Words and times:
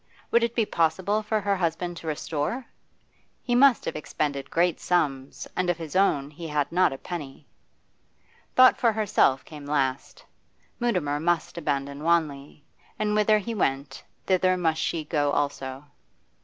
Would 0.31 0.43
it 0.43 0.55
be 0.55 0.65
possible 0.65 1.21
for 1.21 1.39
her 1.41 1.55
husband 1.57 1.95
to 1.97 2.07
restore? 2.07 2.65
He 3.43 3.53
must 3.53 3.85
have 3.85 3.95
expended 3.95 4.49
great 4.49 4.79
sums, 4.79 5.47
and 5.55 5.69
of 5.69 5.77
his 5.77 5.95
own 5.95 6.31
he 6.31 6.47
had 6.47 6.71
not 6.71 6.91
a 6.91 6.97
penny. 6.97 7.45
Thought 8.55 8.79
for 8.79 8.91
herself 8.93 9.45
came 9.45 9.67
last. 9.67 10.25
Mutimer 10.79 11.19
must 11.19 11.55
abandon 11.55 12.01
Wanley, 12.03 12.65
and 12.97 13.13
whither 13.13 13.37
he 13.37 13.53
went, 13.53 14.03
thither 14.25 14.57
must 14.57 14.81
she 14.81 15.03
go 15.03 15.29
also. 15.33 15.85